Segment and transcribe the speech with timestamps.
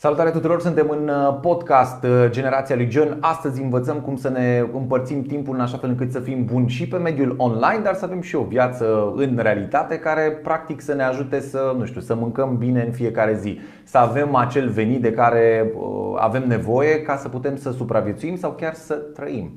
[0.00, 3.16] Salutare tuturor, suntem în uh, podcast uh, Generația lui John.
[3.20, 6.88] Astăzi învățăm cum să ne împărțim timpul în așa fel încât să fim buni și
[6.88, 11.02] pe mediul online, dar să avem și o viață în realitate care practic să ne
[11.02, 15.12] ajute să, nu știu, să mâncăm bine în fiecare zi, să avem acel venit de
[15.12, 19.50] care uh, avem nevoie ca să putem să supraviețuim sau chiar să trăim.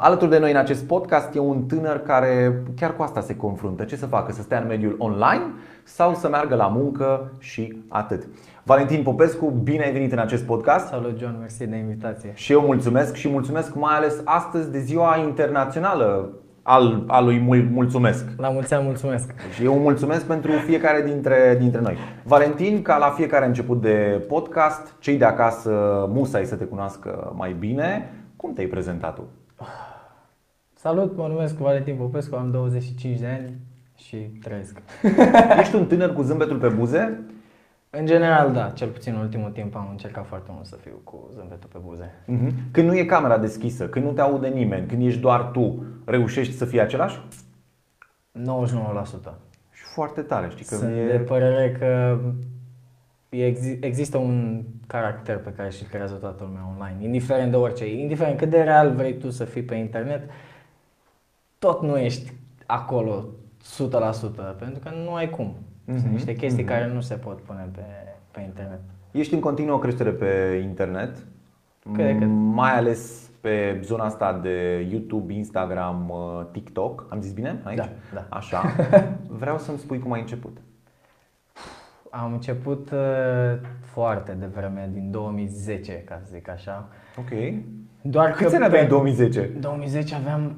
[0.00, 3.84] Alături de noi în acest podcast e un tânăr care chiar cu asta se confruntă.
[3.84, 4.32] Ce să facă?
[4.32, 5.42] Să stea în mediul online
[5.82, 8.22] sau să meargă la muncă și atât.
[8.64, 10.86] Valentin Popescu, bine ai venit în acest podcast.
[10.86, 12.32] Salut John, mersi de invitație.
[12.34, 16.30] Și eu mulțumesc și mulțumesc mai ales astăzi de ziua internațională
[16.62, 17.38] al, al lui
[17.72, 18.24] mulțumesc.
[18.36, 19.34] La mulți ani mulțumesc.
[19.54, 21.96] Și eu mulțumesc pentru fiecare dintre, dintre noi.
[22.24, 25.70] Valentin, ca la fiecare început de podcast, cei de acasă
[26.08, 28.12] musai să te cunoască mai bine.
[28.36, 29.22] Cum te-ai prezentat tu?
[30.74, 33.56] Salut, mă numesc Valentin Popescu, am 25 de ani
[33.96, 34.82] și trăiesc.
[35.60, 37.20] Ești un tânăr cu zâmbetul pe buze?
[37.90, 38.70] În general, da.
[38.70, 42.22] Cel puțin în ultimul timp am încercat foarte mult să fiu cu zâmbetul pe buze.
[42.26, 42.52] Mhm.
[42.70, 46.54] Când nu e camera deschisă, când nu te aude nimeni, când ești doar tu, reușești
[46.54, 47.20] să fii același?
[48.32, 49.38] 99%.
[49.70, 51.06] Și foarte tare, știi că Sunt e...
[51.06, 52.18] de părere că
[53.80, 58.50] există un caracter pe care și-l creează toată lumea online, indiferent de orice, indiferent cât
[58.50, 60.30] de real vrei tu să fii pe internet,
[61.58, 62.32] tot nu ești
[62.66, 63.24] acolo
[63.60, 65.54] 100%, pentru că nu ai cum.
[65.92, 66.66] Sunt mhm, niște chestii mm-hmm.
[66.66, 67.82] care nu se pot pune pe,
[68.30, 68.80] pe internet.
[69.10, 71.16] Ești în continuă creștere pe internet,
[71.92, 72.26] cât cât.
[72.28, 77.06] mai ales pe zona asta de YouTube, Instagram, uh, TikTok.
[77.10, 77.76] Am zis bine aici?
[77.76, 78.26] Da, da.
[78.28, 78.62] Așa.
[79.42, 80.58] Vreau să-mi spui cum ai început.
[82.10, 82.98] Am început uh,
[83.80, 86.88] foarte devreme, din 2010, ca să zic așa.
[87.18, 87.54] Ok.
[88.02, 89.50] Doar Câți ani aveai în 2010?
[89.60, 90.56] 2010 aveam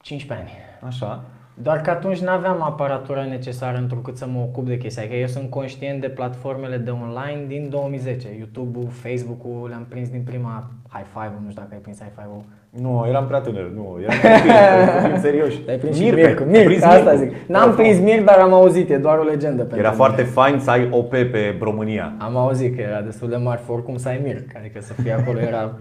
[0.00, 0.58] 15 ani.
[0.88, 1.24] Așa.
[1.62, 5.02] Doar că atunci nu aveam aparatura necesară întrucât să mă ocup de chestia.
[5.02, 8.28] Adică eu sunt conștient de platformele de online din 2010.
[8.38, 12.44] YouTube-ul, Facebook-ul, le-am prins din prima High Five-ul, nu știu dacă ai prins High Five-ul.
[12.70, 15.52] Nu, eram prea tânăr, nu, eram copil, serios.
[15.68, 17.32] Ai prins Mirc, Mirc, Mirc, Mirc asta zic.
[17.46, 19.62] N-am prins Mirc, dar am auzit, e doar o legendă.
[19.62, 19.90] Era mine.
[19.90, 22.12] foarte fain să ai OP pe România.
[22.18, 25.38] Am auzit că era destul de mare, oricum să ai Mirc, adică să fie acolo
[25.38, 25.72] era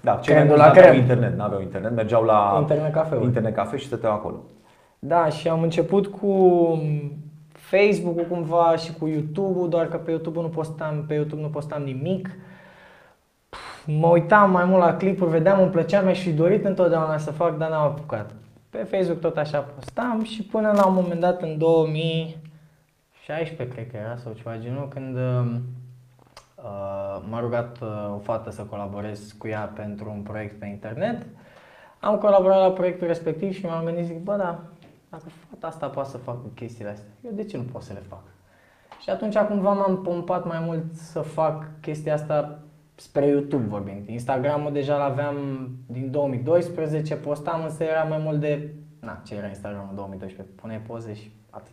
[0.00, 4.12] Da, cei nu aveau internet, n-aveau internet, mergeau la internet cafe, internet cafe și stăteau
[4.12, 4.42] acolo.
[5.06, 6.78] Da, și am început cu
[7.52, 11.82] Facebook-ul cumva și cu YouTube-ul, doar că pe YouTube nu postam, pe YouTube nu postam
[11.82, 12.30] nimic.
[13.86, 17.56] Mă uitam mai mult la clipuri, vedeam, îmi plăcea, mi-aș fi dorit întotdeauna să fac,
[17.56, 18.30] dar n-am apucat.
[18.70, 23.96] Pe Facebook tot așa postam și până la un moment dat în 2016, cred că
[23.96, 25.46] era, sau ceva genul, când uh,
[27.28, 31.26] m-a rugat uh, o fată să colaborez cu ea pentru un proiect pe internet.
[32.00, 34.62] Am colaborat la proiectul respectiv și m-am gândit, zic, bă, da,
[35.16, 38.02] dacă fata asta poate să facă chestiile astea, eu de ce nu pot să le
[38.08, 38.22] fac?
[39.00, 42.58] Și atunci cumva m-am pompat mai mult să fac chestia asta
[42.94, 44.08] spre YouTube vorbind.
[44.08, 45.36] Instagramul deja l-aveam
[45.86, 48.70] din 2012, postam însă era mai mult de...
[49.00, 50.54] Na, ce era Instagramul 2012?
[50.54, 51.72] Pune poze și atât.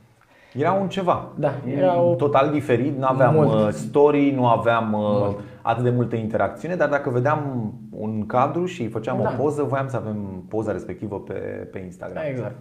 [0.53, 1.31] Era un ceva.
[1.35, 2.15] Da, era o...
[2.15, 3.53] total diferit, nu aveam mult.
[3.53, 5.39] Uh, story, nu aveam uh, mult.
[5.61, 9.29] atât de multă interacțiune, dar dacă vedeam un cadru și făceam da.
[9.29, 11.33] o poză, voiam să avem poza respectivă pe,
[11.71, 12.23] pe Instagram.
[12.27, 12.55] Exact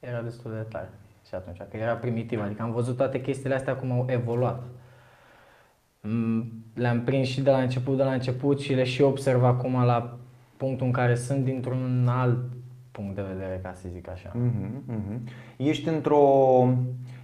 [0.00, 0.90] era destul de tare
[1.28, 4.62] și atunci, că era primitiv, adică am văzut toate chestiile astea cum au evoluat.
[6.00, 9.84] Mm, le-am prins și de la început, de la început și le și observ acum
[9.84, 10.18] la
[10.56, 12.38] punctul în care sunt dintr-un alt
[12.90, 14.30] punct de vedere, ca să zic așa.
[14.30, 15.32] Uh-huh, uh-huh.
[15.56, 16.68] Ești într-o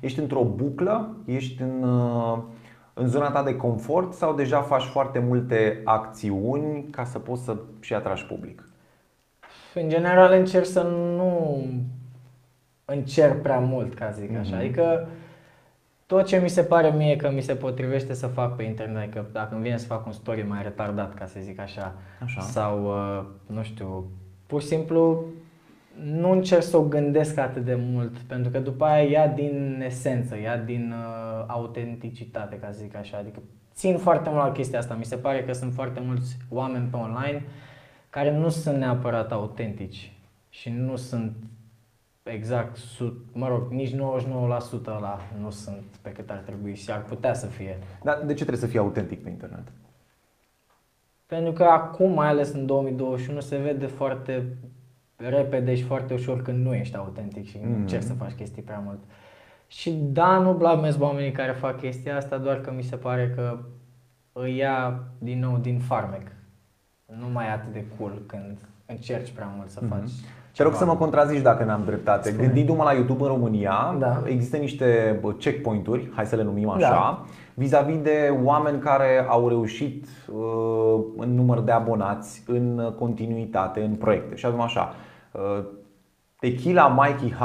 [0.00, 2.38] ești într-o buclă, ești în, uh,
[2.94, 7.56] în zona ta de confort sau deja faci foarte multe acțiuni ca să poți să
[7.80, 8.68] și atragi public?
[9.74, 10.82] În general încerc să
[11.16, 11.64] nu
[12.84, 14.56] încerc prea mult, ca să zic așa.
[14.56, 14.58] Mm-hmm.
[14.58, 15.08] Adică
[16.06, 19.24] tot ce mi se pare mie că mi se potrivește să fac pe internet, că
[19.32, 22.40] dacă îmi vine să fac un story mai retardat, ca să zic așa, așa.
[22.40, 24.10] sau, uh, nu știu,
[24.46, 25.24] pur și simplu
[26.02, 30.38] nu încerc să o gândesc atât de mult, pentru că după aia ia din esență,
[30.38, 33.16] ia din uh, autenticitate, ca să zic așa.
[33.16, 33.42] Adică
[33.74, 34.94] țin foarte mult la chestia asta.
[34.94, 37.44] Mi se pare că sunt foarte mulți oameni pe online
[38.10, 40.12] care nu sunt neapărat autentici
[40.48, 41.36] și nu sunt
[42.30, 42.78] exact,
[43.32, 43.96] mă rog, nici 99%
[44.84, 47.78] la nu sunt pe cât ar trebui și ar putea să fie.
[48.02, 49.72] Dar de ce trebuie să fie autentic pe internet?
[51.26, 54.56] Pentru că acum, mai ales în 2021, se vede foarte
[55.16, 57.74] repede și foarte ușor când nu ești autentic și mm.
[57.74, 58.98] încerci să faci chestii prea mult.
[59.66, 63.58] Și da, nu blamez oamenii care fac chestia asta, doar că mi se pare că
[64.32, 66.26] îi ia din nou din farmec.
[67.18, 69.88] Nu mai e atât de cool când încerci prea mult să mm-hmm.
[69.88, 70.10] faci
[70.54, 72.28] Te rog să mă contrazici dacă n-am dreptate.
[72.28, 72.46] Spune.
[72.46, 74.22] Gândindu-mă la YouTube în România, Da.
[74.26, 77.24] există niște bă, checkpoint-uri, hai să le numim așa, Da.
[77.54, 84.34] vis-a-vis de oameni care au reușit uh, în număr de abonați, în continuitate, în proiecte.
[84.34, 84.94] Și avem așa,
[85.32, 85.64] uh,
[86.40, 87.42] Tequila Mikey H,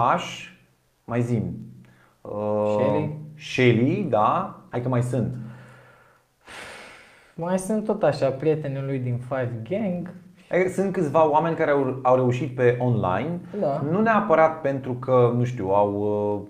[1.03, 1.43] mai zim.
[2.21, 3.15] Uh, Shelly.
[3.37, 5.35] Shelly, da, hai că mai sunt.
[7.35, 10.13] Mai sunt tot așa prietenii lui din Five Gang.
[10.49, 13.81] E, Sunt câțiva oameni care au, au reușit pe online, Da.
[13.91, 16.47] nu neapărat pentru că, nu știu, au uh,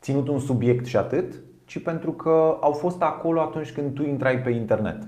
[0.00, 1.34] ținut un subiect și atât,
[1.64, 5.02] ci pentru că au fost acolo atunci când tu intrai pe internet.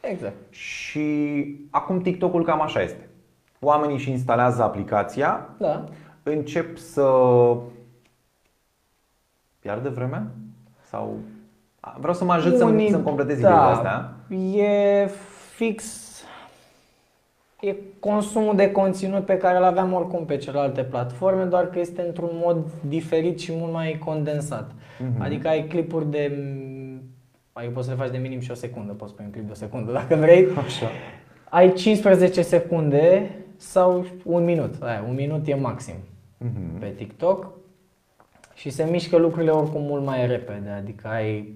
[0.00, 0.34] Exact.
[0.50, 3.08] Și acum TikTok-ul cam așa este.
[3.60, 5.84] Oamenii își instalează aplicația, Da.
[6.22, 7.10] încep să
[9.58, 10.26] piardă vremea?
[10.82, 11.16] Sau
[11.80, 14.12] A, vreau să mă ajut să-mi, Unii- să-mi completez da, ideile astea.
[14.64, 15.06] E
[15.54, 15.84] fix
[17.60, 22.02] E consumul de conținut pe care îl aveam oricum pe celelalte platforme, doar că este
[22.06, 24.70] într-un mod diferit și mult mai condensat.
[24.98, 25.22] Mhm.
[25.22, 26.32] Adică ai clipuri de
[27.52, 29.52] Adică poți să le faci de minim și o secundă, poți pune un clip de
[29.52, 30.46] o secundă dacă vrei.
[30.64, 30.86] Așa.
[31.48, 34.82] Ai 15 secunde sau un minut.
[34.82, 35.94] Aia, un minut e maxim
[36.38, 36.78] Mhm.
[36.78, 37.50] pe TikTok
[38.54, 40.68] și se mișcă lucrurile oricum mult mai repede.
[40.68, 41.54] Adică ai...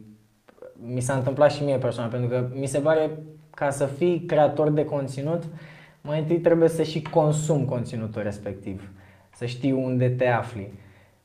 [0.95, 3.11] Mi s-a întâmplat și mie personal, pentru că mi se pare
[3.51, 5.43] ca să fii creator de conținut,
[6.07, 8.91] mai întâi trebuie să și consumi conținutul respectiv,
[9.35, 10.73] să știi unde te afli.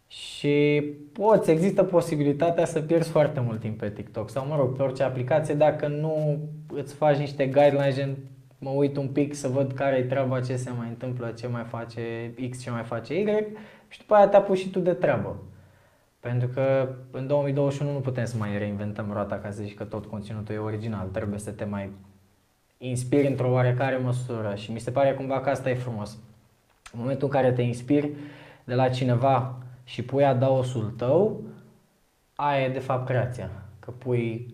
[0.07, 0.83] Și
[1.13, 5.03] poți, există posibilitatea să pierzi foarte mult timp pe TikTok sau, mă rog, pe orice
[5.03, 6.39] aplicație dacă nu
[6.73, 8.15] îți faci niște guidelines, gen
[8.57, 11.63] mă uit un pic să văd care e treaba, ce se mai întâmplă, ce mai
[11.63, 13.25] face X, ce mai face Y
[13.87, 15.43] și după aia te apuci și tu de treabă.
[16.19, 20.05] Pentru că în 2021 nu putem să mai reinventăm roata ca să zici că tot
[20.05, 21.07] conținutul e original.
[21.07, 21.91] Trebuie să te mai
[22.81, 26.17] inspiri într-o oarecare măsură și mi se pare cumva că asta e frumos.
[26.93, 28.11] În momentul în care te inspiri
[28.63, 31.41] de la cineva și pui adaosul tău,
[32.35, 33.49] aia e de fapt creația.
[33.79, 34.53] Că pui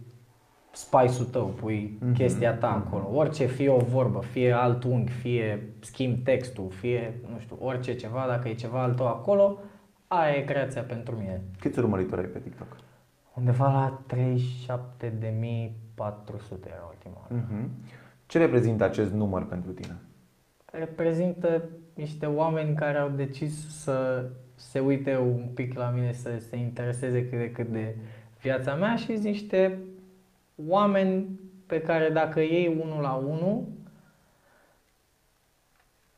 [0.72, 3.18] spice-ul tău, pui Mhm, chestia ta acolo.
[3.18, 8.26] Orice, fie o vorbă, fie alt unghi, fie schimb textul, fie, nu știu, orice ceva,
[8.28, 9.58] dacă e ceva al tău acolo,
[10.08, 11.42] aia e creația pentru mine.
[11.60, 12.76] Câți urmăritori ai pe TikTok?
[13.34, 17.46] Undeva la 37.400 era ultima oară.
[17.50, 17.70] Mhm.
[18.26, 19.96] Ce reprezintă acest număr pentru tine?
[20.66, 24.26] Reprezintă niște oameni care au decis să
[24.56, 27.96] se uite un pic la mine, să se intereseze cât de cât de
[28.42, 29.80] viața mea și sunt niște
[30.68, 33.64] oameni pe care dacă iei unul la unul,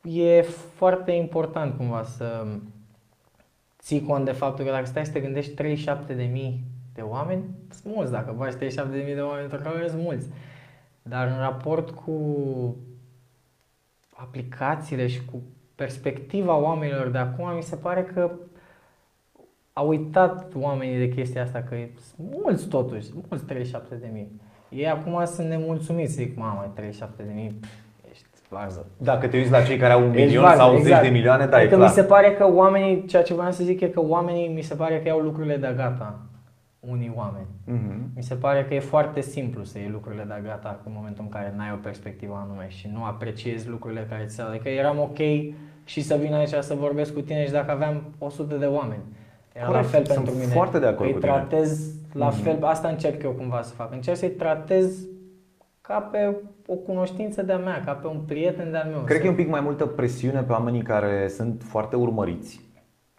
[0.03, 0.41] e
[0.75, 2.45] foarte important cumva să
[3.79, 6.53] ții cont de faptul că dacă stai să te gândești 37.000
[6.93, 8.57] de oameni, sunt mulți, dacă faci 37.000
[9.13, 10.27] de oameni într-o cameră, sunt mulți.
[11.09, 12.15] Dar în raport cu
[14.13, 15.41] aplicațiile și cu
[15.75, 18.31] perspectiva oamenilor de acum, mi se pare că
[19.73, 21.75] au uitat oamenii de chestia asta, că
[22.15, 24.41] sunt mulți totuși, sunt mulți 37 de mii.
[24.69, 27.59] Ei acum sunt nemulțumiți, zic, mamă, 37 de mii,
[28.11, 28.85] ești varză.
[28.97, 31.01] Dacă te uiți la cei care au un Ești milion varză, sau exact.
[31.01, 31.87] zeci de milioane, da, e adică clar.
[31.87, 34.75] mi se pare că oamenii, ceea ce vreau să zic e că oamenii, mi se
[34.75, 36.19] pare că iau lucrurile de gata,
[36.79, 37.47] unii oameni.
[37.65, 38.09] Mhm.
[38.15, 41.29] Mi se pare că e foarte simplu să iei lucrurile de gata în momentul în
[41.29, 45.17] care n-ai o perspectivă anume și nu apreciezi lucrurile care ți se Adică eram ok
[45.83, 49.01] și să vin aici să vorbesc cu tine și dacă aveam 100 de oameni.
[49.53, 50.51] Era Corect, la fel sunt pentru mine.
[50.53, 51.31] foarte de acord Îi cu tine.
[51.31, 52.41] tratez la Mhm.
[52.41, 53.93] fel, asta încerc eu cumva să fac.
[53.93, 54.97] Încerc să-i tratez
[55.81, 56.35] ca pe
[56.67, 58.99] o cunoștință de-a mea, ca pe un prieten de-al meu.
[58.99, 62.61] Cred Să- că e un pic mai multă presiune pe oamenii care sunt foarte urmăriți,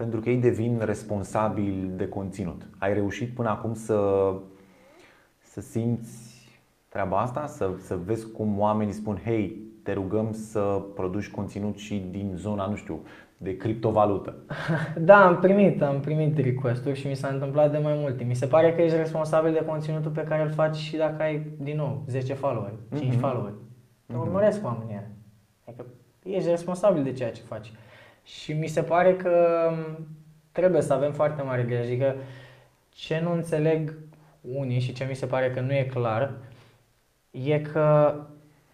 [0.02, 2.68] pentru că ei devin responsabili de conținut.
[2.78, 4.30] Ai reușit până acum să,
[5.38, 6.48] să simți
[6.88, 12.06] treaba asta, să, să vezi cum oamenii spun, hei, te rugăm să produci conținut și
[12.10, 13.00] din zona, nu știu,
[13.36, 14.34] de criptovalută.
[14.98, 18.24] Da, am primit, am primit request-uri și mi s-a întâmplat de mai multe.
[18.24, 21.46] Mi se pare că ești responsabil de conținutul pe care îl faci și dacă ai,
[21.60, 23.18] din nou, 10 followeri, 5 Mhm.
[23.20, 23.54] followeri.
[24.06, 24.20] Te Mhm.
[24.26, 25.06] urmăresc oamenii ăia.
[25.64, 25.84] Adică
[26.24, 27.72] ești responsabil de ceea ce faci.
[28.28, 30.06] Și mi se pare că m,
[30.52, 31.82] trebuie să avem foarte mare grijă.
[31.82, 32.16] Adică
[32.88, 33.98] ce nu înțeleg
[34.40, 36.32] unii și ce mi se pare că nu e clar,
[37.30, 38.14] e că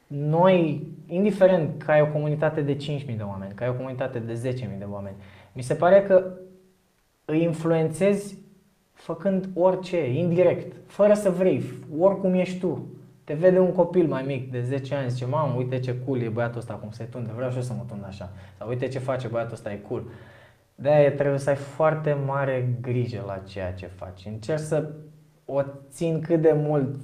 [0.07, 4.55] noi, indiferent că ai o comunitate de 5.000 de oameni, că ai o comunitate de
[4.73, 5.17] 10.000 de oameni,
[5.53, 6.33] mi se pare că
[7.25, 8.39] îi influențezi
[8.93, 11.63] făcând orice, indirect, fără să vrei,
[11.99, 12.89] oricum ești tu.
[13.25, 16.29] Te vede un copil mai mic de 10 ani, zice, mamă, uite ce cool e
[16.29, 18.31] băiatul ăsta, cum se tunde, vreau și eu să mă tund așa.
[18.59, 20.03] Sau uite ce face băiatul ăsta, e cool.
[20.75, 24.25] De-aia trebuie să ai foarte mare grijă la ceea ce faci.
[24.27, 24.91] Încerc să
[25.45, 26.95] o țin cât de mult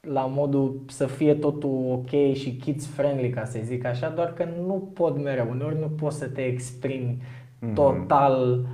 [0.00, 4.44] la modul să fie totul ok și kids friendly, ca să zic așa, doar că
[4.66, 5.50] nu pot mereu.
[5.50, 7.22] Uneori nu poți să te exprimi
[7.58, 7.74] Mhm.
[7.74, 8.66] total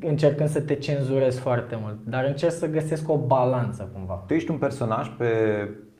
[0.00, 4.24] încercând să te cenzurezi foarte mult, dar încerc să găsesc o balanță cumva.
[4.26, 5.26] Tu ești un personaj pe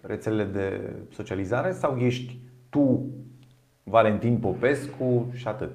[0.01, 0.81] rețelele de
[1.15, 3.07] socializare sau ești tu
[3.83, 5.75] Valentin Popescu și atât?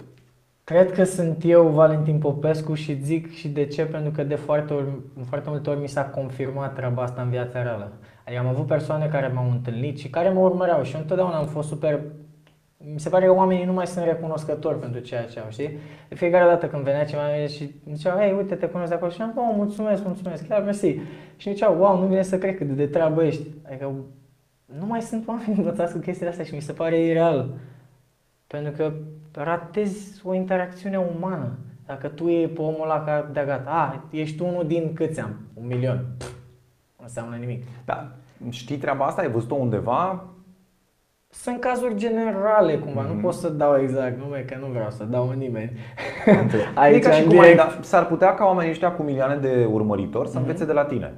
[0.63, 4.73] Cred că sunt eu Valentin Popescu și zic și de ce, pentru că de foarte,
[4.73, 4.87] ori,
[5.25, 7.91] foarte multe ori mi s-a confirmat treaba asta în viața reală.
[8.25, 11.45] Adică am avut persoane care m-au întâlnit și care mă urmăreau și eu întotdeauna am
[11.45, 11.99] fost super...
[12.91, 15.77] Mi se pare că oamenii nu mai sunt recunoscători pentru ceea ce au, știi?
[16.09, 19.11] De fiecare dată când venea cineva și îmi zicea, hei, uite, te cunosc de acolo
[19.11, 20.87] și am, oh, mulțumesc, mulțumesc, chiar mersi.
[21.35, 23.47] Și îmi zicea, wow, nu vine să cred cât de treabă ești.
[23.67, 23.91] Adică
[24.79, 27.53] nu mai sunt oameni învățați cu chestiile astea și mi se pare ireal.
[28.47, 28.93] Pentru că
[29.31, 31.57] ratezi o interacțiune umană.
[31.85, 35.35] Dacă tu e pe omul ăla ca de gata, a, ești unul din câți am?
[35.53, 36.05] Un milion.
[36.17, 36.31] Pff,
[36.97, 37.63] nu înseamnă nimic.
[37.85, 38.11] Da,
[38.49, 39.21] știi treaba asta?
[39.21, 40.27] Ai văzut-o undeva?
[41.33, 43.15] Sunt cazuri generale cumva, Mhm.
[43.15, 45.71] nu pot să dau exact nume, că nu vreau să dau în nimeni.
[46.25, 46.31] e
[46.75, 47.75] Aici ca și în cum ai, direct.
[47.75, 51.13] da, s-ar putea ca oamenii ăștia cu milioane de urmăritori să învețe de la tine.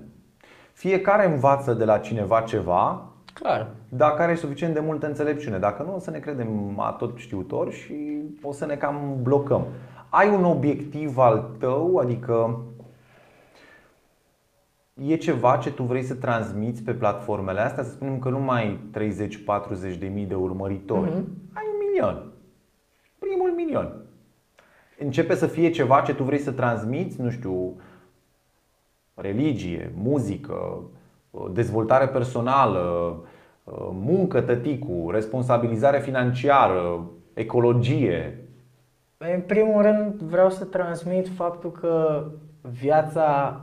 [0.73, 3.67] Fiecare învață de la cineva ceva, Clar.
[3.89, 5.57] dacă are suficient de multă înțelepciune.
[5.57, 7.95] Dacă nu, o să ne credem a tot știutori și
[8.41, 9.65] o să ne cam blocăm.
[10.09, 12.59] Ai un obiectiv al tău, adică
[15.03, 18.61] e ceva ce tu vrei să transmiți pe platformele astea, să spunem că nu mai
[18.63, 21.25] ai 30-40 de mii de urmăritori, Mhm.
[21.53, 22.31] ai un milion.
[23.19, 23.95] Primul milion.
[24.99, 27.79] Începe să fie ceva ce tu vrei să transmiți, nu știu,
[29.13, 30.81] religie, muzică,
[31.53, 33.15] dezvoltare personală,
[33.91, 38.39] muncă tăticu, responsabilizare financiară, ecologie.
[39.17, 42.23] În primul rând vreau să transmit faptul că
[42.61, 43.59] viața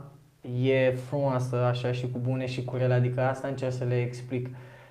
[0.63, 4.49] e frumoasă așa și cu bune și cu rele, adică asta încerc să le explic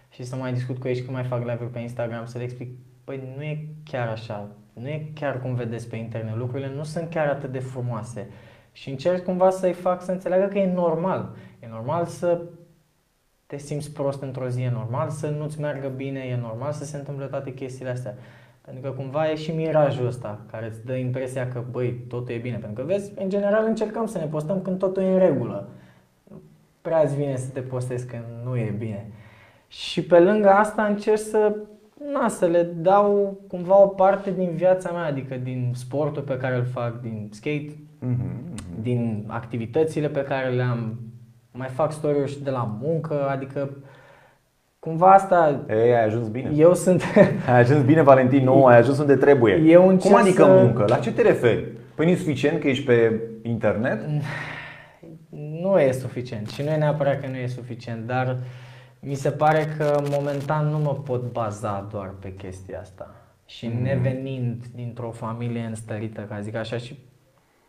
[0.08, 2.44] și să mai discut cu ei și când mai fac live-uri pe Instagram să le
[2.44, 2.70] explic,
[3.04, 7.10] păi nu e chiar așa, nu e chiar cum vedeți pe internet, lucrurile nu sunt
[7.10, 8.28] chiar atât de frumoase.
[8.72, 12.40] Și încerc cumva să-i fac să înțeleagă că e normal, e normal să
[13.46, 16.96] te simți prost într-o zi, e normal să nu-ți meargă bine, e normal să se
[16.96, 18.14] întâmple toate chestiile astea.
[18.64, 22.38] Pentru că cumva e și mirajul ăsta care îți dă impresia că, băi, totul e
[22.38, 22.56] bine.
[22.56, 25.68] Pentru că, vezi, în general încercăm să ne postăm când totul e în regulă.
[26.30, 26.40] Nu
[26.80, 29.10] prea îți vine să te postezi când nu e bine.
[29.66, 31.56] Și pe lângă asta încerc să,
[32.12, 36.56] na, să le dau cumva o parte din viața mea, adică din sportul pe care
[36.56, 38.54] îl fac, din skate, Mhm.
[38.80, 40.98] din activitățile pe care le am,
[41.52, 43.70] mai fac story și de la muncă, adică
[44.84, 46.50] cumva asta, Ei, ai ajuns bine.
[46.56, 47.02] eu sunt,
[47.48, 49.54] Ai ajuns bine, Valentin, nu, ai ajuns unde trebuie.
[49.54, 50.84] Eu Cum încerc adică să- muncă?
[50.88, 51.66] La ce te referi?
[51.94, 54.00] Păi nu e suficient că ești pe internet?
[55.62, 58.36] nu e suficient și nu e neapărat că nu e suficient, dar
[59.00, 63.14] mi se pare că momentan nu mă pot baza doar pe chestia asta.
[63.46, 63.82] Și Mhm.
[63.82, 66.98] nevenind dintr-o familie înstărită, ca zic așa, și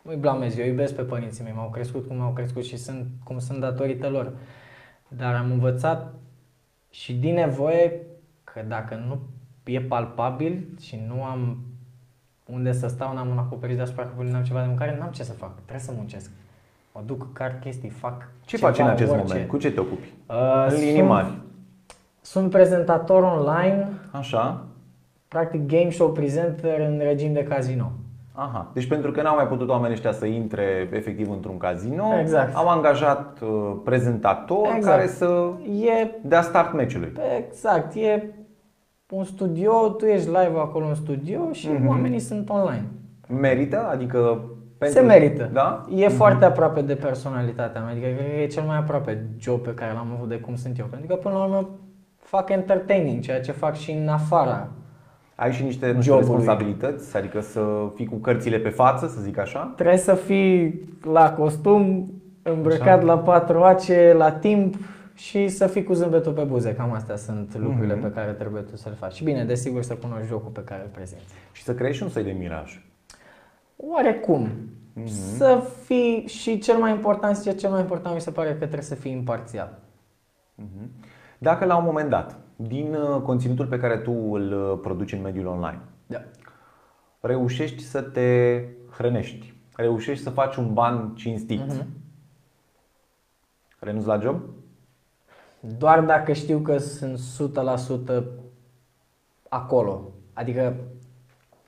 [0.02, 3.38] îi blamez, eu iubesc pe părinții mei, m-au crescut cum m-au crescut și sunt cum
[3.38, 4.32] sunt datorită lor.
[5.08, 6.14] Dar am învățat
[6.94, 7.92] și din nevoie
[8.44, 9.18] că dacă nu
[9.72, 11.58] e palpabil și nu am
[12.46, 15.32] unde să stau, n-am un acoperiș deasupra capului, n-am ceva de mâncare, n-am ce să
[15.32, 16.30] fac, trebuie să muncesc.
[16.92, 19.26] Mă duc, car chestii, fac Ce ceva, faci în acest orice.
[19.26, 19.48] moment?
[19.48, 20.08] Cu ce te ocupi?
[20.26, 21.38] Uh, în linii sunt- mari.
[22.20, 24.64] Sunt prezentator online, Așa?
[25.28, 27.92] practic game show presenter în regim de casino.
[28.36, 28.70] Aha.
[28.72, 32.54] Deci pentru că n-au mai putut oamenii ăștia să intre efectiv într-un casino, Exact.
[32.56, 34.96] au angajat uh, prezentatori Exact.
[34.96, 37.12] care să E dea start meciului.
[37.38, 38.22] exact, e
[39.10, 41.88] un studio, tu ești live acolo în studio și Mhm.
[41.88, 42.84] oamenii sunt online.
[43.40, 43.88] Merită?
[43.90, 44.40] Adică
[44.80, 45.50] Se merită.
[45.52, 45.84] Da?
[45.94, 49.74] E foarte aproape de personalitatea mea, adică cred că e cel mai aproape job pe
[49.74, 50.86] care l-am avut de cum sunt eu.
[50.86, 51.68] Pentru că până la urmă
[52.18, 54.68] fac entertaining, ceea ce fac și în afara.
[55.36, 56.36] Ai și niște nu știu, Jobului.
[56.36, 59.72] responsabilități, adică să fii cu cărțile pe față, să zic așa?
[59.76, 62.12] Trebuie să fii la costum,
[62.42, 63.06] îmbrăcat Așa.
[63.06, 64.74] la patru ace, la timp
[65.14, 66.74] și să fii cu zâmbetul pe buze.
[66.74, 68.02] Cam astea sunt lucrurile Mhm.
[68.02, 69.12] pe care trebuie tu să le faci.
[69.14, 71.24] Și bine, desigur să cunoști jocul pe care îl prezinți.
[71.52, 72.82] Și să creezi și un soi de miraj.
[73.76, 74.48] Oarecum.
[75.36, 78.80] Să fii și cel mai important, și cel mai important mi se pare că trebuie
[78.82, 79.78] să fii imparțial.
[81.38, 85.20] Dacă la un moment dat, din uh, conținutul pe care tu îl uh, produci în
[85.22, 86.22] mediul online, Da.
[87.20, 91.86] reușești să te hrănești, reușești să faci un ban cinstit, Mhm.
[93.78, 94.40] renunți la job?
[95.78, 98.24] Doar dacă știu că sunt 100%
[99.48, 100.10] acolo.
[100.32, 100.76] Adică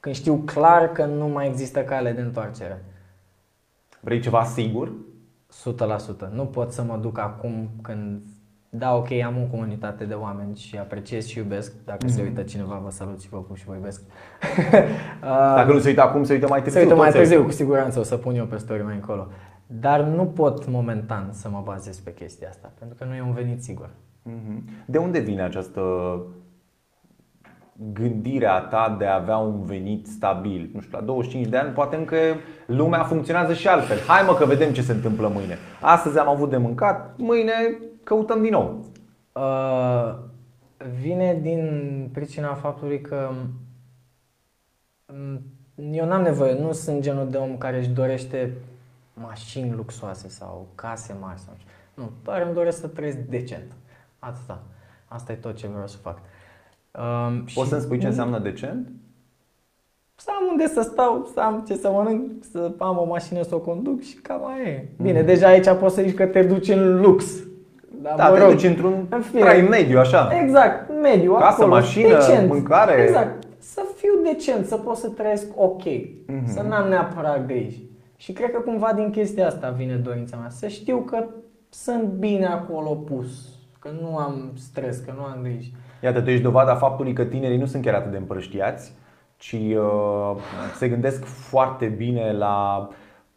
[0.01, 2.85] când știu clar că nu mai există cale de întoarcere.
[4.01, 4.93] Vrei ceva sigur?
[5.51, 6.29] 100%.
[6.33, 8.23] Nu pot să mă duc acum când
[8.71, 11.73] da, ok, am o comunitate de oameni și apreciez și iubesc.
[11.85, 12.11] Dacă mm-hmm.
[12.11, 12.29] se Mhm.
[12.29, 14.03] uită cineva, vă salut și vă pup și vă iubesc.
[15.57, 16.81] Dacă nu se uită acum, se uită mai târziu.
[16.81, 19.27] Se uită mai toți târziu, cu siguranță, o să pun eu pe story mai încolo.
[19.67, 23.33] Dar nu pot momentan să mă bazez pe chestia asta, pentru că nu e un
[23.33, 23.91] venit sigur.
[24.23, 24.69] Mhm.
[24.87, 25.81] De unde vine această
[27.93, 30.71] gândire a ta de a avea un venit stabil?
[30.75, 32.17] Nu știu, la 25 de ani poate încă
[32.67, 33.99] lumea funcționează și altfel.
[34.07, 35.59] Hai mă că vedem ce se întâmplă mâine.
[35.81, 37.53] Astăzi am avut de mâncat, mâine
[38.07, 38.85] căutăm din nou.
[39.33, 40.15] Uh,
[41.01, 43.31] vine din pricina faptului că
[45.13, 45.41] mm,
[45.93, 48.53] eu n-am nevoie, nu sunt genul de om care își dorește
[49.15, 51.55] mașini luxoase sau case mari sau
[51.95, 53.73] nu, doar îmi doresc să trăiesc decent.
[54.19, 54.63] Atâta.
[55.09, 56.19] Asta e tot ce vreau să fac.
[56.99, 58.89] Um, Poți și să-mi spui ce înseamnă decent?
[60.15, 63.55] Să am unde să stau, să am ce să mănânc, să am o mașină să
[63.55, 64.89] o conduc și cam aia e.
[64.93, 65.03] Mhm.
[65.03, 67.46] Bine, deja aici poți să zici că te duci în lux.
[68.03, 69.41] Dar, Da, mă te rog, duci într-un în fine.
[69.41, 70.31] trai mediu, așa.
[70.43, 72.49] Exact, mediu, Casă, acolo, mașină, decent.
[72.49, 73.03] mâncare.
[73.03, 75.83] Exact, să fiu decent, să pot să trăiesc ok,
[76.27, 76.47] Mhm.
[76.47, 77.83] să n-am neapărat griji.
[78.17, 81.25] Și cred că cumva din chestia asta vine dorința mea, să știu că
[81.69, 83.29] sunt bine acolo pus,
[83.79, 85.73] că nu am stres, că nu am griji.
[86.03, 88.93] Iată, tu ești dovada faptului că tinerii nu sunt chiar atât de împrăștiați,
[89.37, 90.37] ci uh,
[90.77, 92.89] se gândesc foarte bine la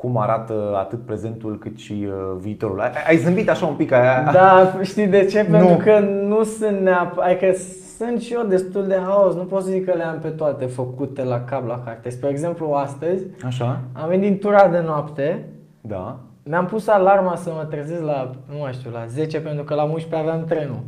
[0.01, 2.79] cum arată atât prezentul cât și uh, viitorul.
[2.82, 5.46] Ai, ai zâmbit așa un pic, ai, Da, știi de ce?
[5.50, 5.58] Nu.
[5.58, 7.51] Pentru că nu sunt neapărat, adică
[7.98, 10.65] sunt și eu destul de haos, nu pot să zic că le am pe toate
[10.65, 12.10] făcute la cap la carte.
[12.10, 13.79] Spre exemplu, astăzi Așa?
[13.94, 15.46] am venit din tura de noapte,
[15.82, 16.18] Da.
[16.44, 19.84] mi-am pus alarma să mă trezesc la, nu mai știu, la 10 pentru că la
[19.84, 20.79] 11 aveam trenul.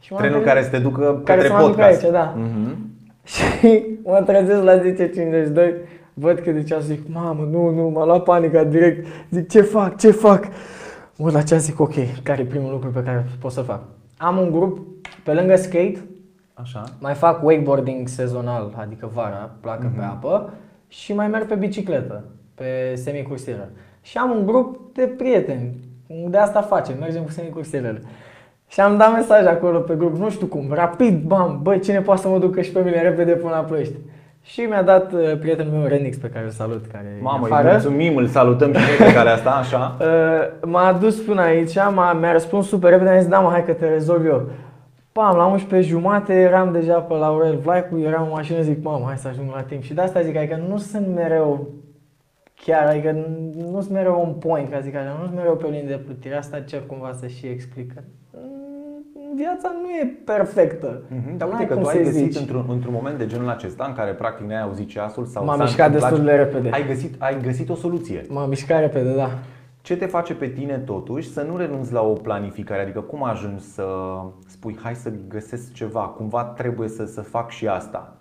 [0.00, 2.02] Și m-am Trenul trezit- care să te ducă care către să mă ducă podcast.
[2.02, 2.34] aici, da.
[2.36, 2.76] Mhm.
[3.32, 5.74] Și mă trezesc la 10.52,
[6.14, 9.06] văd că de ceas zic, mamă, nu, nu, m-a luat panica direct.
[9.30, 10.44] Zic, ce fac, ce fac?
[11.16, 13.80] Mă uit la ceas zic, ok, care e primul lucru pe care pot să fac?
[14.16, 14.78] Am un grup,
[15.24, 15.98] pe lângă skate,
[16.54, 16.84] Așa.
[16.98, 20.52] mai fac wakeboarding sezonal, adică vara, placă pe apă,
[20.88, 22.24] și mai merg pe bicicletă,
[22.54, 23.68] pe semicursieră.
[24.02, 25.74] Și am un grup de prieteni,
[26.28, 28.02] de asta facem, mergem cu semicursierele.
[28.68, 32.20] Și am dat mesaj acolo pe grup, nu știu cum, rapid, bam, băi, cine poate
[32.20, 33.94] să mă ducă și pe mine repede până la Ploiești.
[34.42, 37.52] Și mi-a dat uh, prietenul meu Renix, pe care îl salut, care e Mamă, îi
[37.52, 37.70] afară.
[37.70, 39.96] mulțumim, îl salutăm și noi pe care asta, așa.
[40.00, 43.64] Uh, m-a dus până aici, m-a, mi-a răspuns super repede, am zis, da mă, hai
[43.64, 44.50] că te rezolv eu.
[45.12, 49.04] Pam, la 11 jumate eram deja pe la Aurel Vlaicu, eram în mașină, zic, mamă,
[49.06, 49.82] hai să ajung la timp.
[49.82, 51.68] Și de asta zic, adică nu sunt mereu
[52.54, 53.26] chiar, adică
[53.72, 56.02] nu sunt mereu on point, ca zic așa, nu sunt mereu pe o linie de
[56.04, 58.04] plutire, asta cer cumva să și explică.
[59.30, 61.02] Mm, Viața nu e perfectă.
[61.08, 62.40] Mhm, Dar N-ai uite că cum tu ai să găsit zici.
[62.40, 65.62] într-un, într-un moment de genul acesta în care practic n-ai auzit ceasul sau M-am s-a
[65.62, 66.70] mișcat întâmplat destul și- de repede.
[66.72, 68.24] Ai găsit, ai găsit o soluție.
[68.28, 69.30] M-am mișcat repede, da.
[69.82, 72.82] Ce te face pe tine totuși să nu renunți la o planificare?
[72.82, 73.84] Adică cum ajungi să
[74.46, 78.14] spui hai să găsesc ceva, cumva trebuie să, să fac și asta?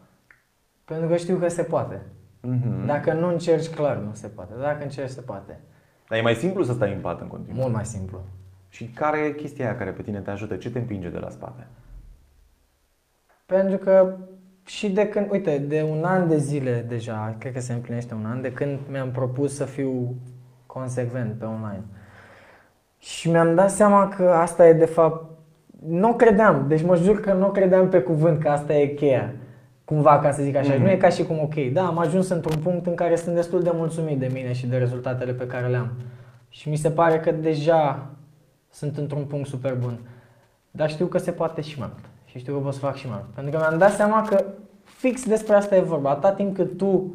[0.86, 2.02] Pentru că știu că se poate.
[2.42, 2.86] Mhm.
[2.86, 4.54] Dacă nu încerci, clar nu se poate.
[4.62, 5.60] Dacă încerci, se poate.
[6.10, 7.62] Dar e mai simplu să stai în pat în continuu.
[7.62, 8.20] Mult mai simplu.
[8.70, 10.56] Și care e chestia aia care pe tine te ajută?
[10.56, 11.68] Ce te împinge de la spate?
[13.46, 14.16] Pentru că
[14.66, 18.26] și de când, uite, de un an de zile deja, cred că se împlinește un
[18.26, 20.16] an, de când mi-am propus să fiu
[20.66, 21.84] consecvent pe online.
[22.98, 25.30] Și mi-am dat seama că asta e de fapt,
[25.88, 29.34] nu credeam, deci mă jur că nu credeam pe cuvânt că asta e cheia.
[29.86, 30.74] Cumva, ca să zic așa.
[30.74, 30.82] Mhm.
[30.82, 33.62] Nu e ca și cum, ok, da, am ajuns într-un punct în care sunt destul
[33.62, 35.92] de mulțumit de mine și de rezultatele pe care le am.
[36.50, 38.10] Și mi se pare că deja
[38.72, 40.00] sunt într-un punct super bun.
[40.72, 42.06] Dar știu că se poate și mai mult.
[42.26, 43.34] Și știu că pot să fac și mai mult.
[43.34, 44.46] Pentru că mi-am dat seama că
[44.84, 46.10] fix despre asta e vorba.
[46.10, 47.14] Atâta timp cât tu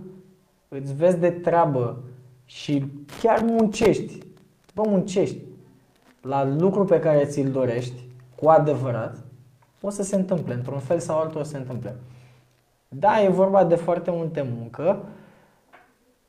[0.69, 2.03] îți vezi de treabă
[2.45, 2.85] și
[3.21, 4.19] chiar muncești,
[4.75, 5.39] bă, muncești
[6.21, 8.03] la lucru pe care ți-l dorești,
[8.37, 9.17] cu adevărat,
[9.81, 10.55] o să se întâmple.
[10.55, 11.97] Într-un fel sau altul o să se întâmple.
[12.89, 15.05] Da, e vorba de foarte multe muncă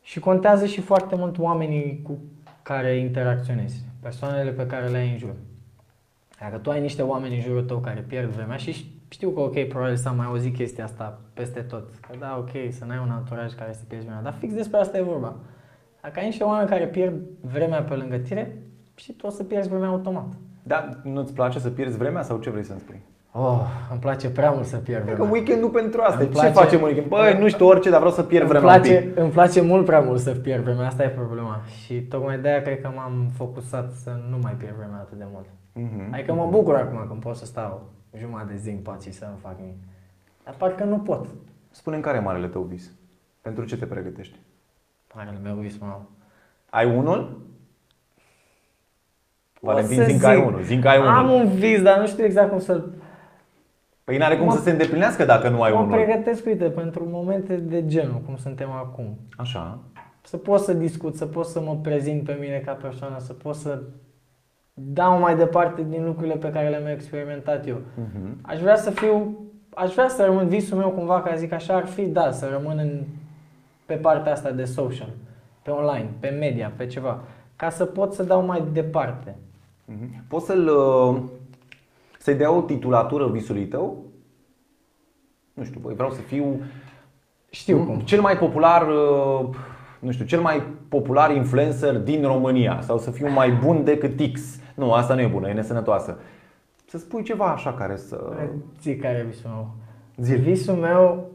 [0.01, 2.17] și contează și foarte mult oamenii cu
[2.61, 5.35] care interacționezi, persoanele pe care le ai în jur.
[6.39, 9.63] Dacă tu ai niște oameni în jurul tău care pierd vremea și știu că ok,
[9.67, 11.95] probabil s-a mai auzit chestia asta peste tot.
[11.95, 14.23] Că da, ok, să n-ai un anturaj care să pierzi vremea.
[14.23, 15.35] Dar fix despre asta e vorba.
[16.01, 18.55] Dacă ai niște oameni care pierd vremea pe lângă tine,
[18.95, 20.33] și tu o să pierzi vremea automat.
[20.63, 23.01] Dar nu-ți place să pierzi vremea sau ce vrei să-mi spui?
[23.37, 25.31] Oh, îmi place prea mult să pierd Că vremea.
[25.31, 26.17] weekendul pentru asta.
[26.19, 27.07] Îmi Ce place- facem în weekend?
[27.07, 29.17] Băi, nu știu orice, dar vreau să pierd Îmi vremea un place, pic.
[29.17, 31.61] îmi place mult prea mult să pierd vremea, asta e problema.
[31.83, 35.25] Și tocmai de aia cred că m-am focusat să nu mai pierd vremea atât de
[35.31, 35.45] mult.
[35.73, 36.13] Mhm.
[36.13, 39.25] Adică mă bucur acum când pot să stau jumătate de zi în pat și să
[39.29, 39.75] nu fac nimic.
[40.43, 41.25] Dar parcă nu pot.
[41.71, 42.91] Spune-mi care e marele tău vis?
[43.41, 44.39] Pentru ce te pregătești?
[45.15, 45.99] Marele meu vis, mă.
[46.69, 47.41] Ai unul?
[49.61, 50.45] Valentin, să zi că ai zic.
[50.45, 51.41] unul, zi că ai Am unul.
[51.45, 52.93] un vis, dar nu știu exact cum să-l
[54.05, 55.91] Păi n-are cum Mă- să se îndeplinească dacă nu ai Mă unul.
[55.95, 59.17] pregătesc, uite, pentru momente de genul, cum suntem acum.
[59.37, 59.79] Așa.
[60.21, 63.55] Să pot să discut, să pot să mă prezint pe mine ca persoană, să pot
[63.55, 63.81] să
[64.73, 67.81] dau mai departe din lucrurile pe care le-am experimentat eu.
[67.95, 68.37] Mhm.
[68.41, 69.37] Aș vrea să fiu,
[69.75, 72.77] aș vrea să rămân visul meu cumva, ca zic așa, ar fi, da, să rămân
[72.77, 73.01] în,
[73.85, 75.09] pe partea asta de social,
[75.61, 77.19] pe online, pe media, pe ceva,
[77.55, 79.35] ca să pot să dau mai departe.
[79.85, 80.23] Mhm.
[80.27, 81.21] Poți să-l uh,
[82.25, 84.03] să-i dea o titulatură visului tău?
[85.53, 86.61] Nu știu, băi, vreau să fiu
[87.49, 87.99] Știu cum.
[87.99, 89.49] cel mai popular uh,
[89.99, 94.59] nu știu, cel mai popular influencer din România sau să fiu mai bun decât X.
[94.75, 96.17] Nu, asta nu e bună, e nesănătoasă.
[96.85, 98.33] Să spui ceva așa care să
[98.81, 99.69] Zic care e visul meu.
[100.17, 100.39] Zi-l.
[100.39, 101.29] Visul meu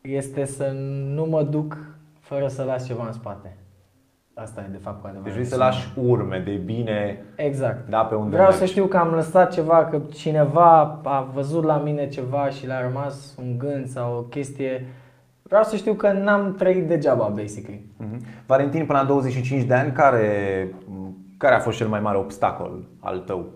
[0.00, 0.70] este să
[1.14, 1.76] nu mă duc
[2.20, 3.56] fără să las ceva în spate.
[4.38, 5.24] Asta e de fapt cu adevărat.
[5.24, 5.68] Deci vrei să visul meu.
[5.68, 7.88] lași urme de bine Exact.
[7.88, 8.58] da, pe unde Vreau mergi.
[8.58, 12.80] să știu că am lăsat ceva, că cineva a văzut la mine ceva și le-a
[12.80, 14.86] rămas un gând sau o chestie.
[15.42, 17.84] Vreau să știu că n-am trăit degeaba, basically.
[17.96, 18.24] Mhm.
[18.46, 20.68] Valentin, până la 25 de ani, care,
[21.36, 23.46] care a fost cel mai mare obstacol al tău?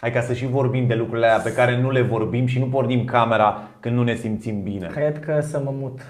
[0.00, 2.66] Hai ca să și vorbim de lucrurile alea pe care nu le vorbim și nu
[2.66, 4.86] pornim camera când nu ne simțim bine.
[4.86, 6.00] Cred că să mă mut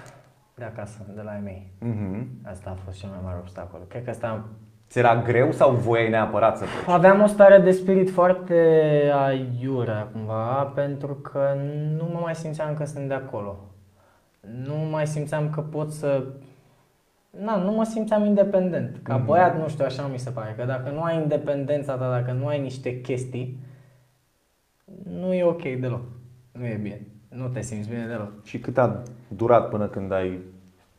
[0.55, 1.71] de acasă, de la ei mei.
[1.79, 2.27] Mhm.
[2.43, 3.79] Asta a fost cel mai mare obstacol.
[3.87, 4.45] Cred că asta
[4.89, 6.95] Ți era greu sau voiai neapărat să pleci?
[6.95, 8.53] Aveam o stare de spirit foarte
[9.25, 11.55] aiurea cumva, pentru că
[11.97, 13.57] nu mă mai simțeam că sunt de acolo.
[14.65, 16.23] Nu mai simțeam că pot să...
[17.29, 18.99] Na, nu mă simțeam independent.
[19.03, 19.25] Ca Mhm.
[19.25, 22.47] băiat, nu știu, așa mi se pare, că dacă nu ai independența ta, dacă nu
[22.47, 23.59] ai niște chestii,
[25.19, 26.01] nu e ok deloc.
[26.51, 27.01] Nu e bine.
[27.29, 28.31] Nu te simți bine deloc.
[28.43, 29.01] Și cât a
[29.35, 30.39] durat până când ai...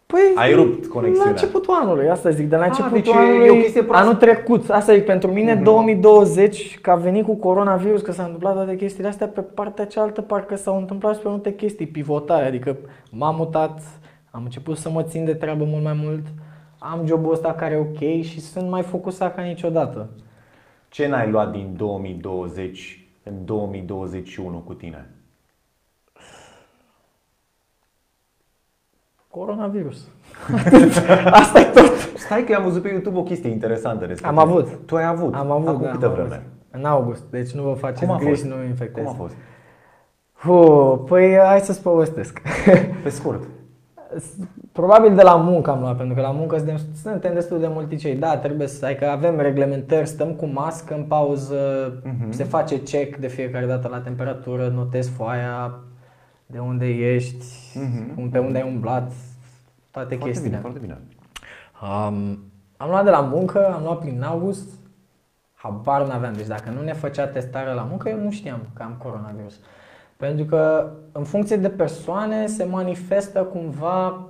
[0.07, 1.25] Păi, Ai rupt conexiunea.
[1.33, 3.83] La începutul anului, asta zic, de la Ah, începutul deci e- anului, e o chestie
[3.83, 4.07] proastă.
[4.07, 5.63] anul trecut, asta zic, pentru mine Mhm.
[5.63, 10.21] 2020, că a venit cu coronavirus, că s-a întâmplat toate chestiile astea, pe partea cealaltă
[10.21, 12.77] parcă s-au întâmplat și pe multe chestii pivotare, adică
[13.11, 13.81] m-am mutat,
[14.31, 16.23] am început să mă țin de treabă mult mai mult,
[16.79, 20.09] am jobul ăsta care e ok și sunt mai focusat ca niciodată.
[20.89, 25.11] Ce n-ai luat din 2020 în 2021 cu tine?
[29.39, 30.09] Coronavirus.
[31.41, 31.93] Asta e tot.
[32.17, 34.39] Stai că am văzut pe YouTube o chestie interesantă respectiv.
[34.39, 34.69] Am avut.
[34.87, 35.35] Tu ai avut?
[35.35, 36.29] Am avut, Acum da, câtă am vreme?
[36.35, 36.43] avut.
[36.71, 38.45] În august, deci nu vă faceți Cum a griji, fost?
[38.45, 39.05] nu infectez.
[39.05, 39.35] Cum a fost?
[40.33, 42.43] Hu, păi hai să-ți povestesc.
[43.03, 43.43] Pe scurt.
[44.73, 48.15] Probabil de la muncă am luat, pentru că la muncă suntem, suntem destul de multicei.
[48.15, 51.57] Da, trebuie să, adică avem reglementări, stăm cu mască în pauză,
[52.05, 52.31] Mhm.
[52.31, 55.75] se face check de fiecare dată la temperatură, notezi foaia,
[56.47, 58.29] de unde ești, Mhm.
[58.31, 59.17] pe unde ai umblat, toate
[59.91, 60.49] Foarte chestiile.
[60.49, 60.99] bine, foarte bine.
[61.83, 62.39] Um,
[62.77, 64.69] am luat de la muncă, am luat prin august,
[65.55, 66.33] habar n-aveam.
[66.33, 69.61] Deci dacă nu ne făcea testare la muncă, eu nu știam că am coronavirus.
[70.17, 74.29] Pentru că în funcție de persoane se manifestă cumva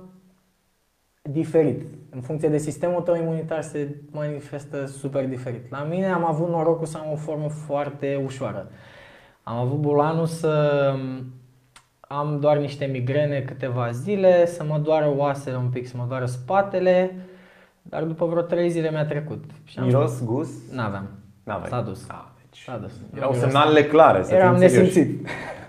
[1.21, 1.81] diferit.
[2.09, 5.71] În funcție de sistemul tău imunitar se manifestă super diferit.
[5.71, 8.67] La mine am avut norocul să am o formă foarte ușoară.
[9.43, 10.93] Am avut bulanul să
[12.07, 16.25] am doar niște migrene câteva zile, să mă doară oasele un pic, să mă doară
[16.25, 17.15] spatele,
[17.81, 19.43] dar după vreo trei zile mi-a trecut.
[19.63, 20.71] Și am Miros, gust?
[20.73, 21.07] N-aveam.
[21.43, 21.69] N-aveai.
[21.69, 22.05] S-a dus.
[22.07, 22.91] Ah, deci S-a dus.
[23.15, 24.85] Erau Nu semnalele clare, să Eram fim serioși.
[24.97, 25.27] nesimțit.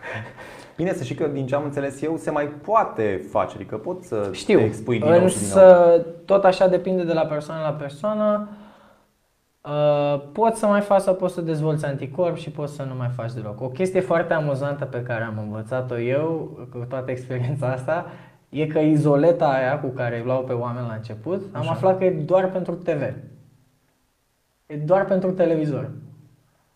[0.77, 4.07] Bine să știi că din ce am înțeles eu se mai poate face, adică poți
[4.09, 5.65] să Știu, te expui din nou și din nou.
[5.65, 8.49] însă tot așa depinde de la persoană la persoană.
[8.51, 8.65] Uh,
[10.33, 13.33] poți să mai faci sau poți să dezvolți anticorp și poți să nu mai faci
[13.33, 13.61] deloc.
[13.61, 18.07] O chestie foarte amuzantă pe care am învățat-o eu cu toată experiența asta
[18.49, 21.71] e că izoleta aia cu care îi luau pe oameni la început, am Așa.
[21.71, 23.03] aflat că e doar pentru TV.
[24.67, 25.91] E doar pentru televizor.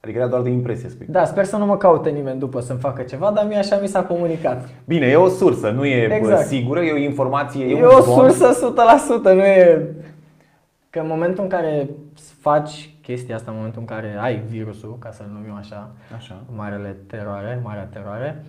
[0.01, 1.07] Adică era doar de impresie, spui.
[1.09, 3.87] Da, sper să nu mă caute nimeni după să-mi facă ceva, dar mie așa mi
[3.87, 4.69] s-a comunicat.
[4.87, 6.21] Bine, e o sursă, nu e Exact.
[6.23, 6.47] exact.
[6.47, 8.31] sigură, e o informație, e, E un o zvon.
[8.31, 8.73] sursă
[9.31, 9.87] 100%, nu e...
[10.91, 11.89] Că în momentul în care
[12.41, 16.37] faci chestia asta, în momentul în care ai virusul, ca să-l numim așa, Așa.
[16.57, 18.45] marele teroare, marea teroare,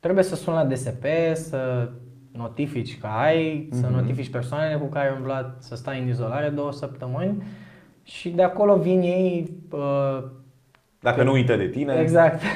[0.00, 1.88] trebuie să suni la DSP, să
[2.32, 3.94] notifici că ai, să Mhm.
[3.94, 7.42] notifici persoanele cu care ai umblat, să stai în izolare două săptămâni
[8.02, 10.24] și de acolo vin ei uh,
[11.00, 11.94] Dacă nu uită de tine.
[11.94, 12.40] Exact.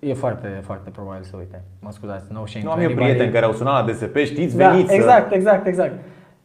[0.00, 1.62] E foarte, foarte probabil să uite.
[1.80, 3.06] Mă scuzați, no shame Nu to am eu anybody.
[3.06, 5.92] prieteni care au sunat la DSP, știți, Da, veniți să- exact, exact, exact.